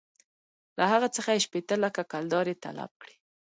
له 0.77 0.85
هغه 0.93 1.07
څخه 1.15 1.29
یې 1.33 1.43
شپېته 1.45 1.75
لکه 1.83 2.01
کلدارې 2.11 2.55
طلب 2.63 2.91
کړې. 3.01 3.15